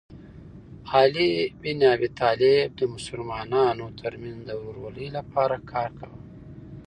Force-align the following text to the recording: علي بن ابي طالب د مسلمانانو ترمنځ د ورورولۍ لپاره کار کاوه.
علي 0.93 1.31
بن 1.61 1.79
ابي 1.93 2.09
طالب 2.19 2.67
د 2.79 2.81
مسلمانانو 2.95 3.85
ترمنځ 3.99 4.39
د 4.45 4.51
ورورولۍ 4.61 5.07
لپاره 5.17 5.55
کار 5.71 5.89
کاوه. 5.99 6.19